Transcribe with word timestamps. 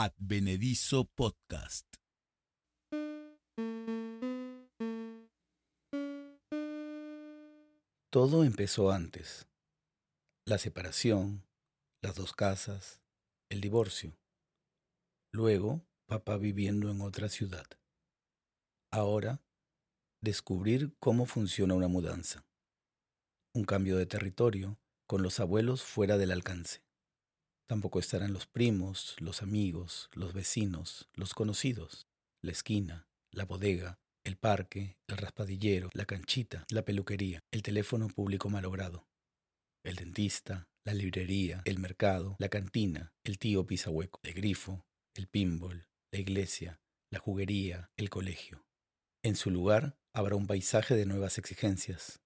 Advenedizo 0.00 1.06
Podcast. 1.06 1.84
Todo 8.08 8.44
empezó 8.44 8.92
antes. 8.92 9.48
La 10.46 10.58
separación, 10.58 11.44
las 12.00 12.14
dos 12.14 12.32
casas, 12.32 13.02
el 13.50 13.60
divorcio. 13.60 14.16
Luego, 15.32 15.84
papá 16.06 16.36
viviendo 16.36 16.92
en 16.92 17.00
otra 17.00 17.28
ciudad. 17.28 17.66
Ahora, 18.92 19.42
descubrir 20.22 20.94
cómo 21.00 21.26
funciona 21.26 21.74
una 21.74 21.88
mudanza. 21.88 22.46
Un 23.52 23.64
cambio 23.64 23.96
de 23.96 24.06
territorio 24.06 24.78
con 25.08 25.24
los 25.24 25.40
abuelos 25.40 25.82
fuera 25.82 26.18
del 26.18 26.30
alcance. 26.30 26.87
Tampoco 27.68 27.98
estarán 27.98 28.32
los 28.32 28.46
primos, 28.46 29.14
los 29.18 29.42
amigos, 29.42 30.08
los 30.14 30.32
vecinos, 30.32 31.10
los 31.12 31.34
conocidos, 31.34 32.06
la 32.40 32.52
esquina, 32.52 33.06
la 33.30 33.44
bodega, 33.44 33.98
el 34.24 34.36
parque, 34.38 34.96
el 35.06 35.18
raspadillero, 35.18 35.90
la 35.92 36.06
canchita, 36.06 36.64
la 36.70 36.82
peluquería, 36.82 37.40
el 37.50 37.62
teléfono 37.62 38.08
público 38.08 38.48
malogrado, 38.48 39.06
el 39.84 39.96
dentista, 39.96 40.66
la 40.86 40.94
librería, 40.94 41.60
el 41.66 41.78
mercado, 41.78 42.36
la 42.38 42.48
cantina, 42.48 43.12
el 43.22 43.38
tío 43.38 43.66
pisahueco, 43.66 44.18
el 44.22 44.32
grifo, 44.32 44.86
el 45.14 45.28
pinball, 45.28 45.86
la 46.10 46.20
iglesia, 46.20 46.80
la 47.10 47.18
juguería, 47.18 47.90
el 47.98 48.08
colegio. 48.08 48.64
En 49.22 49.36
su 49.36 49.50
lugar 49.50 49.98
habrá 50.14 50.36
un 50.36 50.46
paisaje 50.46 50.96
de 50.96 51.04
nuevas 51.04 51.36
exigencias. 51.36 52.22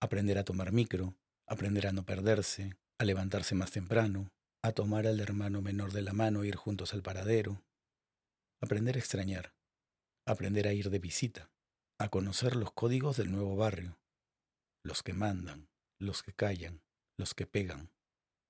Aprender 0.00 0.38
a 0.38 0.44
tomar 0.44 0.72
micro, 0.72 1.18
aprender 1.46 1.86
a 1.86 1.92
no 1.92 2.06
perderse, 2.06 2.78
a 2.98 3.04
levantarse 3.04 3.54
más 3.54 3.72
temprano, 3.72 4.30
a 4.66 4.72
tomar 4.72 5.06
al 5.06 5.20
hermano 5.20 5.62
menor 5.62 5.92
de 5.92 6.02
la 6.02 6.12
mano 6.12 6.42
e 6.42 6.48
ir 6.48 6.56
juntos 6.56 6.92
al 6.92 7.02
paradero, 7.02 7.62
aprender 8.60 8.96
a 8.96 8.98
extrañar, 8.98 9.54
aprender 10.26 10.66
a 10.66 10.72
ir 10.72 10.90
de 10.90 10.98
visita, 10.98 11.50
a 11.98 12.08
conocer 12.08 12.56
los 12.56 12.72
códigos 12.72 13.16
del 13.16 13.30
nuevo 13.30 13.56
barrio, 13.56 13.98
los 14.82 15.02
que 15.02 15.12
mandan, 15.12 15.68
los 15.98 16.22
que 16.22 16.32
callan, 16.32 16.82
los 17.16 17.34
que 17.34 17.46
pegan. 17.46 17.90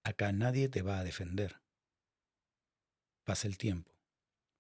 Acá 0.05 0.33
nadie 0.33 0.69
te 0.69 0.83
va 0.83 0.99
a 0.99 1.05
defender. 1.05 1.61
Pasa 3.25 3.47
el 3.47 3.59
tiempo, 3.59 3.93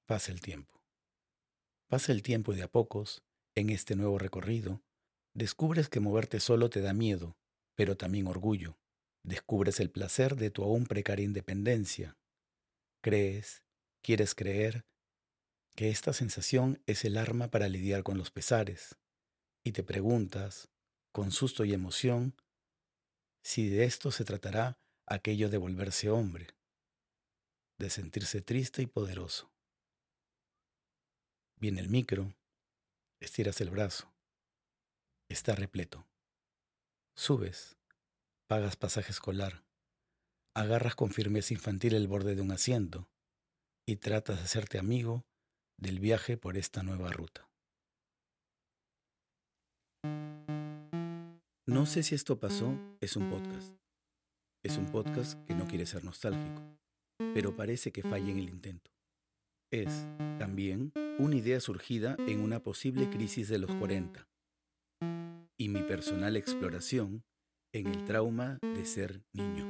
pasa 0.06 0.32
el 0.32 0.40
tiempo. 0.40 0.82
Pasa 1.88 2.12
el 2.12 2.22
tiempo 2.22 2.52
y 2.52 2.56
de 2.56 2.64
a 2.64 2.68
pocos, 2.68 3.22
en 3.54 3.70
este 3.70 3.96
nuevo 3.96 4.18
recorrido, 4.18 4.82
descubres 5.34 5.88
que 5.88 6.00
moverte 6.00 6.40
solo 6.40 6.68
te 6.68 6.80
da 6.80 6.92
miedo 6.92 7.36
pero 7.76 7.96
también 7.96 8.26
orgullo. 8.26 8.76
Descubres 9.26 9.80
el 9.80 9.90
placer 9.90 10.36
de 10.36 10.52
tu 10.52 10.62
aún 10.62 10.86
precaria 10.86 11.24
independencia. 11.24 12.16
Crees, 13.02 13.64
quieres 14.00 14.36
creer, 14.36 14.86
que 15.74 15.90
esta 15.90 16.12
sensación 16.12 16.80
es 16.86 17.04
el 17.04 17.18
arma 17.18 17.50
para 17.50 17.68
lidiar 17.68 18.04
con 18.04 18.18
los 18.18 18.30
pesares, 18.30 18.96
y 19.64 19.72
te 19.72 19.82
preguntas, 19.82 20.68
con 21.10 21.32
susto 21.32 21.64
y 21.64 21.74
emoción, 21.74 22.36
si 23.42 23.68
de 23.68 23.84
esto 23.84 24.12
se 24.12 24.24
tratará 24.24 24.78
aquello 25.06 25.50
de 25.50 25.58
volverse 25.58 26.08
hombre, 26.08 26.46
de 27.78 27.90
sentirse 27.90 28.42
triste 28.42 28.80
y 28.80 28.86
poderoso. 28.86 29.52
Viene 31.56 31.80
el 31.80 31.88
micro, 31.88 32.32
estiras 33.18 33.60
el 33.60 33.70
brazo, 33.70 34.14
está 35.28 35.56
repleto. 35.56 36.06
Subes, 37.16 37.75
pagas 38.46 38.76
pasaje 38.76 39.10
escolar, 39.10 39.64
agarras 40.54 40.94
con 40.94 41.10
firmeza 41.10 41.52
infantil 41.52 41.94
el 41.94 42.06
borde 42.06 42.34
de 42.34 42.42
un 42.42 42.52
asiento 42.52 43.08
y 43.86 43.96
tratas 43.96 44.38
de 44.38 44.44
hacerte 44.44 44.78
amigo 44.78 45.26
del 45.78 45.98
viaje 46.00 46.36
por 46.36 46.56
esta 46.56 46.82
nueva 46.82 47.10
ruta. 47.10 47.50
No 51.68 51.84
sé 51.84 52.04
si 52.04 52.14
esto 52.14 52.38
pasó, 52.38 52.78
es 53.00 53.16
un 53.16 53.28
podcast. 53.28 53.74
Es 54.64 54.78
un 54.78 54.86
podcast 54.86 55.44
que 55.46 55.54
no 55.54 55.66
quiere 55.66 55.86
ser 55.86 56.04
nostálgico, 56.04 56.62
pero 57.34 57.56
parece 57.56 57.92
que 57.92 58.02
falla 58.02 58.30
en 58.30 58.38
el 58.38 58.48
intento. 58.48 58.92
Es, 59.72 60.06
también, 60.38 60.92
una 61.18 61.36
idea 61.36 61.58
surgida 61.58 62.16
en 62.26 62.40
una 62.40 62.62
posible 62.62 63.10
crisis 63.10 63.48
de 63.48 63.58
los 63.58 63.74
40 63.74 64.28
y 65.58 65.68
mi 65.68 65.82
personal 65.82 66.36
exploración 66.36 67.24
en 67.76 67.88
el 67.88 68.06
trauma 68.06 68.58
de 68.62 68.86
ser 68.86 69.22
niño. 69.34 69.66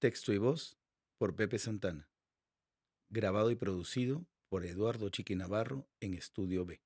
Texto 0.00 0.32
y 0.32 0.38
voz 0.38 0.78
por 1.18 1.36
Pepe 1.36 1.58
Santana. 1.58 2.08
Grabado 3.10 3.50
y 3.50 3.56
producido 3.56 4.24
por 4.48 4.64
Eduardo 4.64 5.10
Chiqui 5.10 5.36
Navarro 5.36 5.86
en 6.00 6.14
Estudio 6.14 6.64
B. 6.64 6.80